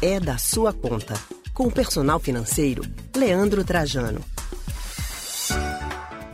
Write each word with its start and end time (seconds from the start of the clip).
É 0.00 0.18
da 0.18 0.36
sua 0.36 0.72
conta. 0.72 1.14
Com 1.54 1.68
o 1.68 1.72
personal 1.72 2.18
financeiro, 2.18 2.82
Leandro 3.16 3.64
Trajano. 3.64 4.20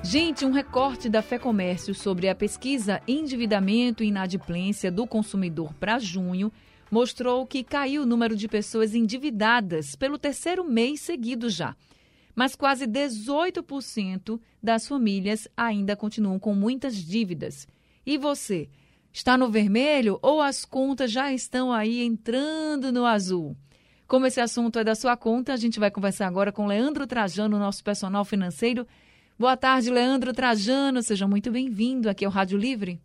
Gente, 0.03 0.45
um 0.45 0.53
recorte 0.53 1.09
da 1.09 1.21
Fé 1.21 1.39
Comércio 1.39 1.95
sobre 1.95 2.31
a 2.31 2.35
pesquisa 2.35 3.03
Endividamento 3.07 4.03
e 4.03 4.07
Inadimplência 4.07 4.91
do 4.91 5.07
Consumidor 5.07 5.75
para 5.75 5.99
junho 5.99 6.51
mostrou 6.91 7.47
que 7.47 7.63
caiu 7.63 8.03
o 8.03 8.07
número 8.07 8.35
de 8.35 8.49
pessoas 8.49 8.95
endividadas 8.95 9.95
pelo 9.95 10.19
terceiro 10.19 10.65
mês 10.65 11.03
seguido 11.03 11.51
já. 11.51 11.77
Mas 12.35 12.57
quase 12.57 12.87
18% 12.87 14.41
das 14.63 14.89
famílias 14.89 15.47
ainda 15.57 15.95
continuam 15.95 16.39
com 16.39 16.55
muitas 16.55 16.97
dívidas. 16.97 17.67
E 18.07 18.17
você? 18.17 18.69
Está 19.19 19.37
no 19.37 19.51
vermelho 19.51 20.17
ou 20.23 20.41
as 20.41 20.65
contas 20.65 21.11
já 21.11 21.33
estão 21.33 21.73
aí 21.73 22.05
entrando 22.05 22.93
no 22.93 23.05
azul? 23.05 23.57
Como 24.07 24.27
esse 24.27 24.41
assunto 24.41 24.79
é 24.79 24.85
da 24.85 24.95
sua 24.95 25.17
conta, 25.17 25.53
a 25.53 25.57
gente 25.57 25.81
vai 25.81 25.91
conversar 25.91 26.29
agora 26.29 26.53
com 26.53 26.69
Leandro 26.69 27.05
Trajano, 27.05 27.59
nosso 27.59 27.83
personal 27.83 28.25
financeiro. 28.25 28.87
Boa 29.37 29.57
tarde, 29.57 29.91
Leandro 29.91 30.33
Trajano. 30.33 31.03
Seja 31.03 31.27
muito 31.27 31.51
bem-vindo 31.51 32.09
aqui 32.09 32.25
ao 32.25 32.31
Rádio 32.31 32.57
Livre. 32.57 33.01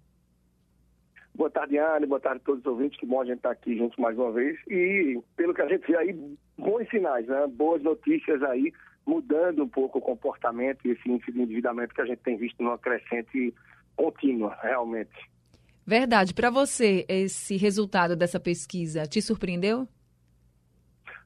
Boa 1.34 1.49
tarde, 1.49 1.80
Anne. 1.80 2.05
Boa 2.05 2.20
tarde 2.20 2.41
a 2.44 2.45
todos 2.45 2.59
os 2.59 2.67
ouvintes. 2.67 3.00
Que 3.00 3.08
bom 3.08 3.20
a 3.20 3.25
gente 3.25 3.38
estar 3.38 3.50
aqui 3.50 3.75
juntos 3.75 3.98
mais 3.98 4.16
uma 4.16 4.31
vez. 4.31 4.55
E, 4.67 5.20
pelo 5.36 5.52
que 5.52 5.64
a 5.64 5.67
gente 5.67 5.88
vê 5.88 5.98
aí, 5.98 6.14
bons 6.55 6.88
sinais, 6.91 7.25
né? 7.25 7.48
Boas 7.48 7.81
notícias 7.81 8.44
aí, 8.44 8.72
mudando 9.03 9.64
um 9.64 9.67
pouco 9.67 9.98
o 9.98 10.02
comportamento 10.02 10.86
e 10.86 10.91
esse 10.91 11.09
índice 11.09 11.31
de 11.31 11.41
endividamento 11.41 11.95
que 11.95 12.02
a 12.02 12.05
gente 12.05 12.20
tem 12.20 12.38
visto 12.38 12.61
numa 12.61 12.77
crescente 12.77 13.52
contínua, 13.95 14.55
realmente. 14.61 15.34
Verdade. 15.86 16.34
Para 16.34 16.50
você, 16.50 17.05
esse 17.10 17.58
resultado 17.58 18.16
dessa 18.16 18.40
pesquisa 18.40 19.05
te 19.05 19.22
surpreendeu? 19.22 19.88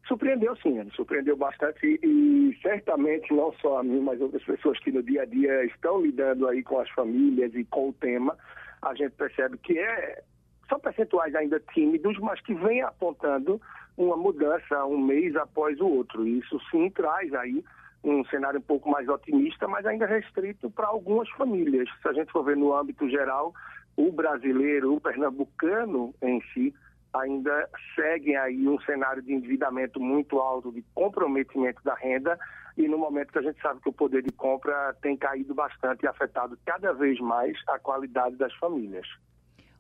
Surpreendeu 0.08 0.56
sim, 0.58 0.90
surpreendeu 0.96 1.36
bastante 1.36 1.86
e, 1.86 1.99
e, 2.05 2.58
certamente 2.62 3.34
não 3.34 3.52
só 3.62 3.80
a 3.80 3.84
mim, 3.84 3.99
mas 3.99 4.22
outras 4.22 4.44
pessoas 4.44 4.80
que 4.80 4.91
no 4.91 5.04
dia 5.04 5.24
a 5.24 5.26
dia 5.26 5.66
estão 5.66 6.02
lidando 6.02 6.48
aí 6.48 6.64
com 6.64 6.80
as 6.80 6.90
famílias 6.91 7.54
e 7.54 7.66
com 7.66 7.90
o 7.90 7.94
tema, 7.94 8.36
a 8.82 8.96
gente 8.96 9.12
percebe 9.12 9.58
que 9.58 9.77
é, 9.77 10.24
são 10.70 10.80
percentuais 10.80 11.36
ainda 11.36 11.60
tímidos, 11.74 12.18
mas 12.20 12.40
que 12.42 12.54
vem 12.54 12.82
apontando 12.82 13.62
uma 13.98 14.16
mudança 14.16 14.86
um 14.86 14.98
mês 14.98 15.36
após 15.36 15.80
o 15.82 15.88
outro. 15.88 16.26
Isso 16.26 16.58
sim 16.71 16.90
traz 16.90 17.34
aí 17.34 17.62
um 18.04 18.24
cenário 18.26 18.60
um 18.60 18.64
pouco 18.64 18.90
mais 18.90 19.10
otimista, 19.10 19.68
mas 19.68 19.86
ainda 19.86 20.05
restrito 20.05 20.70
para 20.70 20.88
algumas 20.88 21.30
famílias. 21.32 21.90
Se 22.02 22.08
a 22.08 22.14
gente 22.14 22.32
for 22.32 22.44
ver 22.44 22.55
no 22.55 22.74
âmbito 22.74 23.10
geral, 23.10 23.54
o 23.98 24.12
brasileiro, 24.12 24.93
o 24.93 25.01
pernambucano 25.01 26.13
em 26.21 26.40
si, 26.53 26.73
ainda 27.13 27.67
seguem 27.95 28.37
aí 28.37 28.67
um 28.67 28.79
cenário 28.81 29.23
de 29.23 29.34
endividamento 29.34 29.99
muito 29.99 30.40
alto, 30.40 30.71
de 30.71 30.84
comprometimento 30.93 31.84
da 31.84 31.95
renda, 31.95 32.37
e 32.77 32.87
no 32.87 32.98
momento 32.98 33.31
que 33.31 33.40
a 33.40 33.41
gente 33.41 33.59
sabe 33.59 33.81
que 33.81 33.90
o 33.90 33.93
poder 33.93 34.21
de 34.21 34.31
compra 34.31 34.95
tem 35.01 35.18
caído 35.18 35.55
bastante 35.55 36.03
e 36.03 36.07
afetado 36.07 36.57
cada 36.63 36.93
vez 36.93 37.20
mais 37.20 37.57
a 37.68 37.79
qualidade 37.79 38.35
das 38.35 38.53
famílias. 38.55 39.07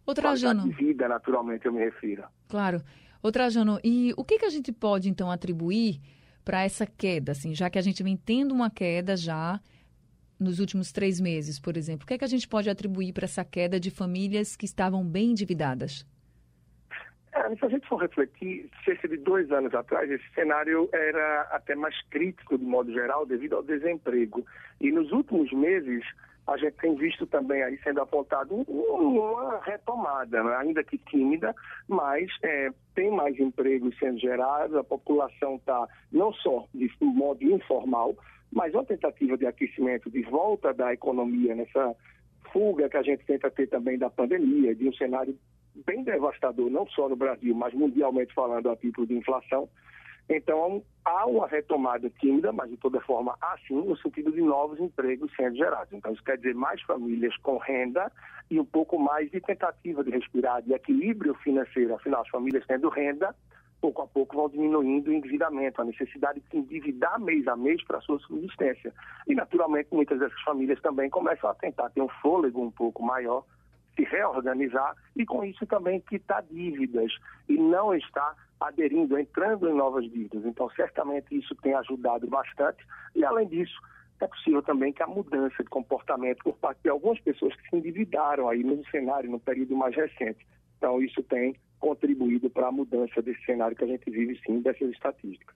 Outra 0.05 0.29
Trajano. 0.29 0.63
de 0.63 0.71
vida, 0.71 1.07
naturalmente, 1.07 1.65
eu 1.65 1.73
me 1.73 1.79
refiro. 1.79 2.23
Claro. 2.49 2.81
Outra 3.21 3.43
Trajano, 3.43 3.79
e 3.83 4.13
o 4.17 4.23
que, 4.23 4.39
que 4.39 4.45
a 4.45 4.49
gente 4.49 4.71
pode, 4.71 5.09
então, 5.09 5.29
atribuir 5.29 5.99
para 6.43 6.63
essa 6.63 6.87
queda, 6.87 7.33
assim, 7.33 7.53
já 7.53 7.69
que 7.69 7.77
a 7.77 7.81
gente 7.81 8.01
vem 8.01 8.17
tendo 8.17 8.53
uma 8.53 8.69
queda 8.69 9.15
já 9.15 9.59
nos 10.39 10.59
últimos 10.59 10.91
três 10.91 11.19
meses, 11.19 11.59
por 11.59 11.77
exemplo? 11.77 12.03
O 12.03 12.07
que, 12.07 12.13
é 12.13 12.17
que 12.17 12.25
a 12.25 12.27
gente 12.27 12.47
pode 12.47 12.69
atribuir 12.69 13.13
para 13.13 13.25
essa 13.25 13.43
queda 13.43 13.79
de 13.79 13.89
famílias 13.91 14.55
que 14.55 14.65
estavam 14.65 15.03
bem 15.05 15.31
endividadas? 15.31 16.05
É, 17.33 17.55
se 17.55 17.65
a 17.65 17.69
gente 17.69 17.87
for 17.87 17.97
refletir, 17.97 18.69
cerca 18.83 19.07
de 19.07 19.17
dois 19.17 19.51
anos 19.51 19.73
atrás, 19.73 20.09
esse 20.09 20.27
cenário 20.33 20.89
era 20.91 21.41
até 21.51 21.75
mais 21.75 21.95
crítico, 22.09 22.57
de 22.57 22.65
modo 22.65 22.91
geral, 22.91 23.25
devido 23.25 23.55
ao 23.55 23.63
desemprego. 23.63 24.45
E 24.81 24.91
nos 24.91 25.11
últimos 25.11 25.51
meses, 25.51 26.03
a 26.47 26.55
gente 26.57 26.77
tem 26.77 26.95
visto 26.95 27.27
também 27.27 27.61
aí 27.61 27.77
sendo 27.83 28.01
apontado 28.01 28.55
uma 28.55 29.59
retomada, 29.59 30.41
né? 30.43 30.55
ainda 30.55 30.83
que 30.83 30.97
tímida, 30.97 31.53
mas 31.87 32.27
é, 32.41 32.69
tem 32.95 33.11
mais 33.11 33.37
empregos 33.37 33.97
sendo 33.99 34.17
gerados, 34.17 34.75
a 34.75 34.83
população 34.83 35.55
está 35.57 35.87
não 36.11 36.31
só 36.33 36.65
de 36.73 36.89
modo 37.01 37.43
informal, 37.43 38.15
mas 38.51 38.73
uma 38.73 38.85
tentativa 38.85 39.37
de 39.37 39.45
aquecimento, 39.45 40.09
de 40.09 40.21
volta 40.23 40.73
da 40.73 40.93
economia 40.93 41.55
nessa 41.55 41.95
fuga 42.51 42.89
que 42.89 42.97
a 42.97 43.03
gente 43.03 43.25
tenta 43.25 43.51
ter 43.51 43.67
também 43.67 43.97
da 43.97 44.09
pandemia, 44.09 44.73
de 44.73 44.87
um 44.87 44.93
cenário 44.93 45.37
bem 45.85 46.03
devastador, 46.03 46.69
não 46.69 46.87
só 46.87 47.07
no 47.07 47.15
Brasil, 47.15 47.53
mas 47.53 47.73
mundialmente 47.73 48.33
falando 48.33 48.69
a 48.69 48.75
título 48.75 49.05
de 49.05 49.15
inflação. 49.15 49.69
Então, 50.29 50.83
há 51.05 51.25
uma 51.25 51.47
retomada 51.47 52.09
tímida, 52.19 52.51
mas 52.51 52.69
de 52.69 52.77
toda 52.77 52.99
forma 53.01 53.37
há 53.39 53.57
sim, 53.65 53.75
no 53.75 53.95
sentido 53.97 54.31
de 54.31 54.41
novos 54.41 54.79
empregos 54.79 55.31
sendo 55.35 55.55
gerados. 55.55 55.93
Então, 55.93 56.11
isso 56.11 56.23
quer 56.23 56.37
dizer 56.37 56.53
mais 56.53 56.81
famílias 56.81 57.35
com 57.37 57.57
renda 57.57 58.11
e 58.51 58.59
um 58.59 58.65
pouco 58.65 58.99
mais 58.99 59.31
de 59.31 59.39
tentativa 59.39 60.03
de 60.03 60.11
respirar, 60.11 60.61
de 60.61 60.73
equilíbrio 60.73 61.33
financeiro. 61.35 61.95
Afinal, 61.95 62.21
as 62.21 62.29
famílias 62.29 62.65
tendo 62.67 62.89
renda, 62.89 63.33
pouco 63.81 64.01
a 64.01 64.07
pouco 64.07 64.35
vão 64.35 64.49
diminuindo 64.49 65.09
o 65.09 65.13
endividamento, 65.13 65.81
a 65.81 65.85
necessidade 65.85 66.39
de 66.39 66.49
se 66.49 66.57
endividar 66.57 67.19
mês 67.19 67.47
a 67.47 67.55
mês 67.55 67.83
para 67.83 67.97
a 67.97 68.01
sua 68.01 68.19
subsistência. 68.19 68.93
E, 69.27 69.35
naturalmente, 69.35 69.89
muitas 69.91 70.19
dessas 70.19 70.41
famílias 70.41 70.81
também 70.81 71.09
começam 71.09 71.49
a 71.49 71.55
tentar 71.55 71.89
ter 71.89 72.01
um 72.01 72.09
fôlego 72.21 72.61
um 72.61 72.71
pouco 72.71 73.03
maior 73.03 73.43
se 73.95 74.03
reorganizar 74.03 74.95
e 75.15 75.25
com 75.25 75.43
isso 75.43 75.65
também 75.65 75.99
quitar 76.01 76.43
dívidas 76.43 77.11
e 77.49 77.57
não 77.57 77.95
estar 77.95 78.35
aderindo, 78.59 79.17
entrando 79.17 79.67
em 79.69 79.73
novas 79.73 80.03
dívidas. 80.05 80.45
Então, 80.45 80.69
certamente 80.71 81.35
isso 81.35 81.55
tem 81.55 81.73
ajudado 81.73 82.27
bastante 82.27 82.85
e, 83.15 83.25
além 83.25 83.47
disso, 83.47 83.79
é 84.19 84.27
possível 84.27 84.63
também 84.63 84.91
que 84.91 85.03
a 85.03 85.07
mudança 85.07 85.63
de 85.63 85.69
comportamento 85.69 86.43
por 86.43 86.57
parte 86.57 86.81
de 86.83 86.89
algumas 86.89 87.19
pessoas 87.19 87.55
que 87.55 87.69
se 87.69 87.75
endividaram 87.75 88.49
aí 88.49 88.63
no 88.63 88.83
cenário, 88.87 89.29
no 89.29 89.39
período 89.39 89.75
mais 89.75 89.95
recente. 89.95 90.45
Então, 90.77 91.01
isso 91.01 91.21
tem 91.23 91.55
contribuído 91.79 92.49
para 92.49 92.67
a 92.67 92.71
mudança 92.71 93.21
desse 93.21 93.43
cenário 93.45 93.75
que 93.75 93.83
a 93.83 93.87
gente 93.87 94.09
vive, 94.09 94.39
sim, 94.45 94.61
dessas 94.61 94.91
estatísticas. 94.91 95.55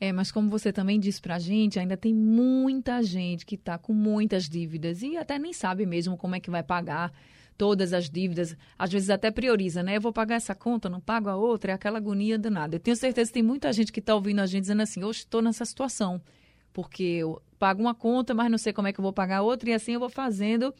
É, 0.00 0.12
mas 0.12 0.30
como 0.30 0.48
você 0.48 0.72
também 0.72 1.00
disse 1.00 1.20
para 1.20 1.36
a 1.36 1.38
gente, 1.38 1.78
ainda 1.78 1.96
tem 1.96 2.14
muita 2.14 3.02
gente 3.02 3.44
que 3.44 3.56
está 3.56 3.76
com 3.76 3.92
muitas 3.92 4.48
dívidas 4.48 5.02
e 5.02 5.16
até 5.16 5.38
nem 5.38 5.52
sabe 5.52 5.84
mesmo 5.84 6.16
como 6.16 6.36
é 6.36 6.40
que 6.40 6.50
vai 6.50 6.62
pagar 6.62 7.12
todas 7.56 7.92
as 7.92 8.08
dívidas, 8.08 8.56
às 8.78 8.92
vezes 8.92 9.10
até 9.10 9.32
prioriza, 9.32 9.82
né? 9.82 9.96
Eu 9.96 10.00
vou 10.00 10.12
pagar 10.12 10.36
essa 10.36 10.54
conta, 10.54 10.88
não 10.88 11.00
pago 11.00 11.28
a 11.28 11.34
outra, 11.34 11.72
é 11.72 11.74
aquela 11.74 11.98
agonia 11.98 12.38
danada. 12.38 12.76
Eu 12.76 12.80
tenho 12.80 12.96
certeza 12.96 13.28
que 13.30 13.34
tem 13.34 13.42
muita 13.42 13.72
gente 13.72 13.92
que 13.92 13.98
está 13.98 14.14
ouvindo 14.14 14.38
a 14.38 14.46
gente 14.46 14.60
dizendo 14.60 14.82
assim, 14.82 15.02
hoje 15.02 15.20
estou 15.20 15.42
nessa 15.42 15.64
situação, 15.64 16.22
porque 16.72 17.02
eu 17.02 17.42
pago 17.58 17.82
uma 17.82 17.96
conta, 17.96 18.32
mas 18.32 18.48
não 18.48 18.58
sei 18.58 18.72
como 18.72 18.86
é 18.86 18.92
que 18.92 19.00
eu 19.00 19.02
vou 19.02 19.12
pagar 19.12 19.42
outra, 19.42 19.70
e 19.70 19.72
assim 19.72 19.94
eu 19.94 20.00
vou 20.00 20.08
fazendo 20.08 20.72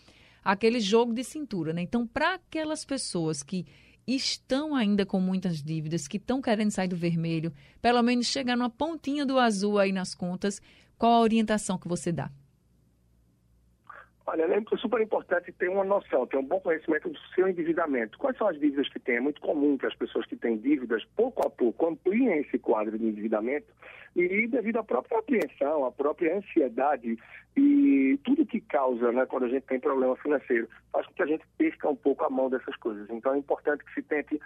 aquele 0.44 0.80
jogo 0.80 1.12
de 1.12 1.24
cintura, 1.24 1.72
né? 1.72 1.82
Então, 1.82 2.06
para 2.06 2.34
aquelas 2.34 2.84
pessoas 2.84 3.42
que 3.42 3.66
estão 4.06 4.74
ainda 4.74 5.04
com 5.04 5.20
muitas 5.20 5.62
dívidas, 5.62 6.08
que 6.08 6.16
estão 6.16 6.40
querendo 6.40 6.70
sair 6.70 6.88
do 6.88 6.96
vermelho, 6.96 7.52
pelo 7.82 8.02
menos 8.02 8.26
chegar 8.26 8.56
numa 8.56 8.70
pontinha 8.70 9.26
do 9.26 9.38
azul 9.38 9.78
aí 9.78 9.92
nas 9.92 10.14
contas, 10.14 10.62
qual 10.96 11.12
a 11.12 11.20
orientação 11.20 11.78
que 11.78 11.86
você 11.86 12.10
dá? 12.10 12.30
Olha, 14.30 14.42
é 14.42 14.76
super 14.76 15.00
importante 15.00 15.50
ter 15.52 15.70
uma 15.70 15.84
noção, 15.84 16.26
ter 16.26 16.36
um 16.36 16.44
bom 16.44 16.60
conhecimento 16.60 17.08
do 17.08 17.18
seu 17.34 17.48
endividamento. 17.48 18.18
Quais 18.18 18.36
são 18.36 18.46
as 18.46 18.60
dívidas 18.60 18.86
que 18.90 18.98
tem? 18.98 19.16
É 19.16 19.20
muito 19.22 19.40
comum 19.40 19.78
que 19.78 19.86
as 19.86 19.94
pessoas 19.94 20.26
que 20.26 20.36
têm 20.36 20.58
dívidas, 20.58 21.02
pouco 21.16 21.46
a 21.46 21.48
pouco, 21.48 21.86
ampliem 21.86 22.40
esse 22.40 22.58
quadro 22.58 22.98
de 22.98 23.06
endividamento 23.06 23.66
e 24.14 24.46
devido 24.46 24.80
à 24.80 24.84
própria 24.84 25.20
apreensão, 25.20 25.86
à 25.86 25.90
própria 25.90 26.36
ansiedade 26.36 27.16
e 27.56 28.20
tudo 28.22 28.44
que 28.44 28.60
causa, 28.60 29.10
né, 29.12 29.24
quando 29.24 29.44
a 29.44 29.48
gente 29.48 29.64
tem 29.64 29.80
problema 29.80 30.14
financeiro, 30.16 30.68
faz 30.92 31.06
com 31.06 31.14
que 31.14 31.22
a 31.22 31.26
gente 31.26 31.46
perca 31.56 31.88
um 31.88 31.96
pouco 31.96 32.22
a 32.22 32.28
mão 32.28 32.50
dessas 32.50 32.76
coisas. 32.76 33.08
Então 33.08 33.32
é 33.32 33.38
importante 33.38 33.82
que 33.82 33.94
se 33.94 34.02
tente 34.02 34.38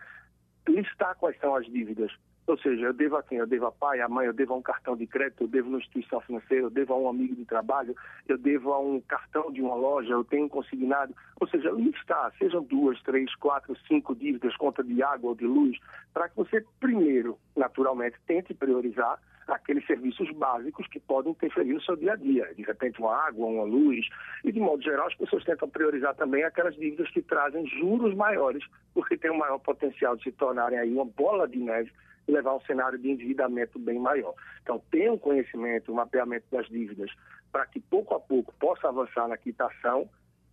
listar 0.68 1.16
quais 1.16 1.38
são 1.38 1.54
as 1.54 1.66
dívidas 1.66 2.12
ou 2.46 2.58
seja, 2.58 2.87
eu 2.87 2.92
devo 2.92 3.16
a 3.16 3.22
quem? 3.22 3.38
Eu 3.38 3.46
devo 3.46 3.66
a 3.66 3.72
pai, 3.72 4.00
a 4.00 4.08
mãe, 4.08 4.26
eu 4.26 4.32
devo 4.32 4.54
a 4.54 4.56
um 4.56 4.62
cartão 4.62 4.96
de 4.96 5.06
crédito, 5.06 5.44
eu 5.44 5.48
devo 5.48 5.69
a 5.69 5.70
uma 5.70 5.78
instituição 5.78 6.20
financeira, 6.20 6.64
eu 6.64 6.70
devo 6.70 6.92
a 6.92 6.98
um 6.98 7.08
amigo 7.08 7.37
de 7.37 7.44
trabalho, 7.44 7.94
eu 8.28 8.37
devo 8.37 8.72
a 8.72 8.81
um 8.81 9.00
cartão 9.00 9.52
de 9.52 9.62
uma 9.62 9.76
loja, 9.76 10.10
eu 10.10 10.25
tenho 10.25 10.48
consignado. 10.48 11.14
Ou 11.40 11.46
seja, 11.46 11.70
listar, 11.70 12.32
sejam 12.38 12.62
duas, 12.64 13.00
três, 13.02 13.32
quatro, 13.37 13.76
cinco 13.87 14.14
dívidas, 14.14 14.56
conta 14.56 14.82
de 14.82 15.02
água 15.02 15.31
ou 15.31 15.37
de 15.37 15.46
luz, 15.46 15.78
para 16.12 16.28
que 16.28 16.37
você 16.37 16.64
primeiro, 16.81 17.38
naturalmente, 17.56 18.16
tente 18.26 18.52
priorizar 18.52 19.20
aqueles 19.48 19.86
serviços 19.86 20.30
básicos 20.32 20.86
que 20.88 21.00
podem 21.00 21.32
interferir 21.32 21.72
no 21.72 21.82
seu 21.82 21.96
dia 21.96 22.12
a 22.12 22.16
dia. 22.16 22.52
De 22.54 22.62
repente, 22.62 23.00
uma 23.00 23.14
água, 23.14 23.46
uma 23.46 23.64
luz. 23.64 24.06
E, 24.44 24.52
de 24.52 24.60
modo 24.60 24.82
geral, 24.82 25.06
as 25.06 25.14
pessoas 25.14 25.44
tentam 25.44 25.68
priorizar 25.68 26.14
também 26.14 26.44
aquelas 26.44 26.74
dívidas 26.76 27.10
que 27.10 27.22
trazem 27.22 27.66
juros 27.66 28.14
maiores, 28.14 28.64
porque 28.94 29.16
tem 29.16 29.30
um 29.30 29.38
maior 29.38 29.58
potencial 29.58 30.16
de 30.16 30.24
se 30.24 30.32
tornarem 30.32 30.78
aí 30.78 30.92
uma 30.92 31.04
bola 31.04 31.48
de 31.48 31.58
neve 31.58 31.90
e 32.28 32.32
levar 32.32 32.50
a 32.50 32.56
um 32.56 32.60
cenário 32.62 32.98
de 32.98 33.10
endividamento 33.10 33.78
bem 33.78 33.98
maior. 33.98 34.34
Então, 34.62 34.80
ter 34.90 35.10
um 35.10 35.18
conhecimento, 35.18 35.90
um 35.90 35.96
mapeamento 35.96 36.46
das 36.50 36.68
dívidas, 36.68 37.10
para 37.50 37.66
que 37.66 37.80
pouco 37.80 38.14
a 38.14 38.20
pouco 38.20 38.54
possa 38.60 38.88
avançar 38.88 39.26
na 39.28 39.36
quitação, 39.36 40.08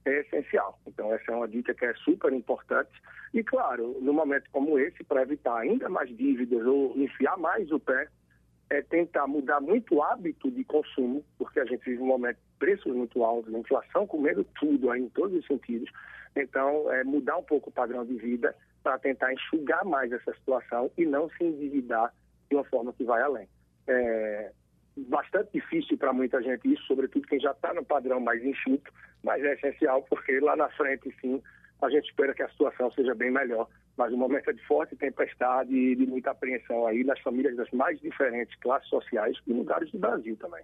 é 0.05 0.21
essencial. 0.21 0.79
Então, 0.87 1.13
essa 1.13 1.31
é 1.31 1.35
uma 1.35 1.47
dica 1.47 1.73
que 1.73 1.85
é 1.85 1.93
super 1.95 2.33
importante. 2.33 2.91
E, 3.33 3.43
claro, 3.43 3.97
no 4.01 4.13
momento 4.13 4.49
como 4.51 4.79
esse, 4.79 5.03
para 5.03 5.21
evitar 5.21 5.57
ainda 5.57 5.87
mais 5.89 6.09
dívidas 6.15 6.65
ou 6.65 6.97
enfiar 6.97 7.37
mais 7.37 7.71
o 7.71 7.79
pé, 7.79 8.07
é 8.69 8.81
tentar 8.81 9.25
mudar 9.27 9.59
muito 9.59 9.95
o 9.95 10.03
hábito 10.03 10.51
de 10.51 10.63
consumo, 10.63 11.23
porque 11.37 11.59
a 11.59 11.65
gente 11.65 11.83
vive 11.83 12.01
um 12.01 12.07
momento 12.07 12.37
de 12.37 12.57
preços 12.59 12.95
muito 12.95 13.23
altos, 13.23 13.53
inflação 13.53 14.05
comendo 14.05 14.43
tudo 14.59 14.91
aí, 14.91 15.01
em 15.01 15.09
todos 15.09 15.37
os 15.37 15.45
sentidos. 15.47 15.89
Então, 16.35 16.91
é 16.91 17.03
mudar 17.03 17.37
um 17.37 17.43
pouco 17.43 17.69
o 17.69 17.73
padrão 17.73 18.05
de 18.05 18.15
vida 18.15 18.55
para 18.83 18.99
tentar 18.99 19.33
enxugar 19.33 19.83
mais 19.83 20.11
essa 20.11 20.33
situação 20.33 20.91
e 20.97 21.05
não 21.05 21.29
se 21.31 21.43
endividar 21.43 22.13
de 22.49 22.55
uma 22.55 22.63
forma 22.65 22.93
que 22.93 23.03
vai 23.03 23.21
além. 23.21 23.47
É 23.87 24.51
bastante 25.07 25.49
difícil 25.53 25.97
para 25.97 26.13
muita 26.13 26.41
gente 26.41 26.71
isso, 26.71 26.83
sobretudo 26.83 27.27
quem 27.27 27.39
já 27.39 27.51
está 27.51 27.73
no 27.73 27.85
padrão 27.85 28.19
mais 28.19 28.43
enxuto, 28.43 28.91
mas 29.23 29.43
é 29.43 29.53
essencial 29.53 30.03
porque 30.03 30.39
lá 30.39 30.55
na 30.55 30.69
frente, 30.69 31.13
sim, 31.21 31.41
a 31.81 31.89
gente 31.89 32.09
espera 32.09 32.33
que 32.33 32.43
a 32.43 32.49
situação 32.49 32.91
seja 32.91 33.15
bem 33.15 33.31
melhor. 33.31 33.67
Mas 33.99 34.13
o 34.13 34.17
momento 34.17 34.49
é 34.49 34.53
de 34.53 34.65
forte 34.65 34.95
tempestade 34.95 35.75
e 35.75 35.93
de 35.93 36.07
muita 36.07 36.31
apreensão 36.31 36.87
aí 36.87 37.03
nas 37.03 37.19
famílias 37.19 37.57
das 37.57 37.69
mais 37.71 37.99
diferentes 37.99 38.57
classes 38.61 38.87
sociais 38.87 39.35
e 39.45 39.51
lugares 39.51 39.91
do 39.91 39.99
Brasil 39.99 40.37
também. 40.37 40.63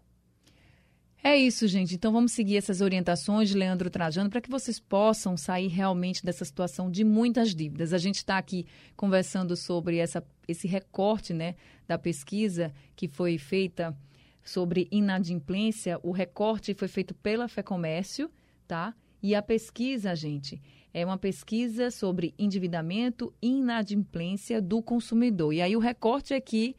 É 1.22 1.36
isso, 1.36 1.68
gente. 1.68 1.96
Então 1.96 2.14
vamos 2.14 2.32
seguir 2.32 2.56
essas 2.56 2.80
orientações 2.80 3.50
de 3.50 3.58
Leandro 3.58 3.90
Trajano 3.90 4.30
para 4.30 4.40
que 4.40 4.50
vocês 4.50 4.80
possam 4.80 5.36
sair 5.36 5.68
realmente 5.68 6.24
dessa 6.24 6.46
situação 6.46 6.90
de 6.90 7.04
muitas 7.04 7.54
dívidas. 7.54 7.92
A 7.92 7.98
gente 7.98 8.20
está 8.20 8.38
aqui 8.38 8.66
conversando 8.96 9.54
sobre 9.58 9.98
essa, 9.98 10.26
esse 10.48 10.66
recorte 10.66 11.34
né, 11.34 11.56
da 11.86 11.98
pesquisa 11.98 12.72
que 12.96 13.10
foi 13.10 13.38
feita 13.38 13.94
sobre 14.46 14.88
inadimplência. 14.90 16.00
O 16.04 16.12
recorte 16.12 16.74
foi 16.74 16.88
feito 16.88 17.14
pela 17.14 17.50
FEComércio, 17.50 18.32
tá? 18.66 18.96
E 19.26 19.34
a 19.34 19.42
pesquisa, 19.42 20.16
gente, 20.16 20.62
é 20.94 21.04
uma 21.04 21.18
pesquisa 21.18 21.90
sobre 21.90 22.36
endividamento 22.38 23.34
e 23.42 23.58
inadimplência 23.58 24.62
do 24.62 24.84
consumidor. 24.84 25.52
E 25.52 25.64
aí 25.64 25.76
o 25.76 25.80
recorte 25.80 26.32
é 26.32 26.40
que 26.40 26.76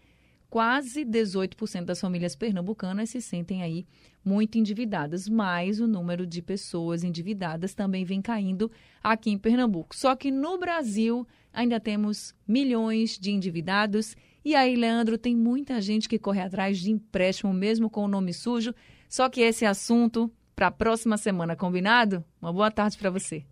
quase 0.49 1.05
18% 1.05 1.85
das 1.85 2.01
famílias 2.01 2.37
pernambucanas 2.37 3.11
se 3.11 3.21
sentem 3.21 3.65
aí 3.65 3.85
muito 4.25 4.59
endividadas, 4.59 5.29
mas 5.29 5.81
o 5.81 5.89
número 5.89 6.25
de 6.25 6.41
pessoas 6.41 7.03
endividadas 7.03 7.75
também 7.75 8.05
vem 8.05 8.23
caindo 8.23 8.71
aqui 9.03 9.33
em 9.33 9.39
Pernambuco. 9.39 9.97
Só 9.97 10.15
que 10.15 10.31
no 10.31 10.57
Brasil 10.57 11.27
ainda 11.53 11.81
temos 11.81 12.33
milhões 12.47 13.19
de 13.19 13.33
endividados. 13.33 14.15
E 14.45 14.55
aí, 14.55 14.77
Leandro, 14.77 15.19
tem 15.19 15.35
muita 15.35 15.81
gente 15.81 16.09
que 16.09 16.17
corre 16.17 16.43
atrás 16.43 16.79
de 16.79 16.93
empréstimo, 16.93 17.53
mesmo 17.53 17.91
com 17.91 18.05
o 18.05 18.09
nome 18.09 18.33
sujo. 18.33 18.73
Só 19.09 19.29
que 19.29 19.41
esse 19.41 19.67
assunto 19.67 20.31
para 20.57 20.69
a 20.69 20.71
próxima 20.71 21.19
semana, 21.19 21.55
combinado? 21.55 22.25
Uma 22.41 22.51
boa 22.51 22.71
tarde 22.71 22.97
para 22.97 23.11
você. 23.11 23.45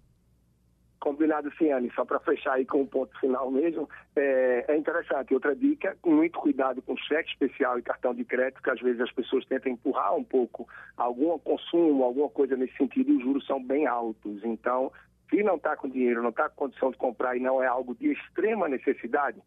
Combinado 0.99 1.53
sim. 1.59 1.69
Só 1.95 2.03
para 2.03 2.19
fechar 2.21 2.55
aí 2.55 2.65
com 2.65 2.81
um 2.81 2.87
ponto 2.87 3.15
final 3.21 3.51
mesmo, 3.51 3.87
é, 4.17 4.65
é, 4.69 4.77
interessante. 4.77 5.35
Outra 5.35 5.55
dica, 5.55 5.95
muito 6.03 6.39
cuidado 6.39 6.81
com 6.81 6.97
cheque 6.97 7.31
especial 7.31 7.79
e 7.79 7.83
cartão 7.83 8.15
de 8.15 8.25
crédito, 8.25 8.63
que 8.63 8.71
às 8.71 8.81
vezes 8.81 9.03
as 9.03 9.13
pessoas 9.13 9.45
tentam 9.45 9.71
empurrar 9.71 10.17
um 10.17 10.25
pouco 10.25 10.67
algum 10.97 11.39
consumo, 11.41 12.05
alguma 12.05 12.31
coisa 12.31 12.57
nesse 12.57 12.75
sentido, 12.79 13.11
e 13.11 13.17
os 13.17 13.23
juros 13.23 13.47
são 13.47 13.63
bem 13.63 13.87
altos. 13.87 14.43
Então, 14.43 14.91
se 15.29 15.43
não 15.43 15.57
está 15.57 15.77
com 15.77 15.91
dinheiro, 15.91 16.23
não 16.23 16.31
está 16.31 16.49
com 16.49 16.57
condição 16.57 16.91
de 16.91 16.97
comprar 16.97 17.37
e 17.37 17.41
não 17.41 17.63
é 17.63 17.67
algo 17.67 17.95
de 17.95 18.13
extrema 18.13 18.67
necessidade, 18.67 19.43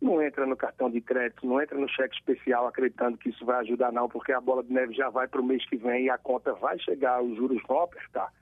não 0.00 0.22
entra 0.22 0.46
no 0.46 0.56
cartão 0.56 0.90
de 0.90 1.00
crédito, 1.00 1.46
não 1.46 1.60
entra 1.60 1.76
no 1.76 1.88
cheque 1.88 2.14
especial 2.16 2.66
acreditando 2.66 3.18
que 3.18 3.30
isso 3.30 3.44
vai 3.44 3.60
ajudar 3.60 3.92
não, 3.92 4.08
porque 4.08 4.32
a 4.32 4.40
bola 4.40 4.62
de 4.62 4.72
neve 4.72 4.94
já 4.94 5.10
vai 5.10 5.26
para 5.26 5.40
o 5.40 5.44
mês 5.44 5.64
que 5.68 5.76
vem 5.76 6.04
e 6.04 6.10
a 6.10 6.18
conta 6.18 6.52
vai 6.54 6.78
chegar, 6.78 7.22
os 7.22 7.36
juros 7.36 7.60
vão 7.66 7.82
apertar. 7.82 8.32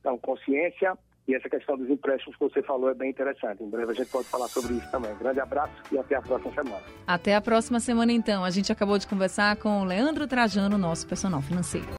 Então, 0.00 0.18
consciência, 0.18 0.96
e 1.26 1.34
essa 1.34 1.48
questão 1.48 1.76
dos 1.76 1.88
empréstimos 1.88 2.36
que 2.36 2.44
você 2.44 2.62
falou 2.62 2.90
é 2.90 2.94
bem 2.94 3.10
interessante. 3.10 3.62
Em 3.62 3.70
breve 3.70 3.92
a 3.92 3.94
gente 3.94 4.10
pode 4.10 4.28
falar 4.28 4.48
sobre 4.48 4.74
isso 4.74 4.90
também. 4.90 5.14
grande 5.16 5.40
abraço 5.40 5.72
e 5.90 5.98
até 5.98 6.16
a 6.16 6.22
próxima 6.22 6.52
semana. 6.52 6.82
Até 7.06 7.34
a 7.34 7.40
próxima 7.40 7.80
semana, 7.80 8.12
então. 8.12 8.44
A 8.44 8.50
gente 8.50 8.70
acabou 8.70 8.98
de 8.98 9.06
conversar 9.06 9.56
com 9.56 9.80
o 9.80 9.84
Leandro 9.84 10.26
Trajano, 10.26 10.76
nosso 10.76 11.06
personal 11.06 11.40
financeiro. 11.40 11.88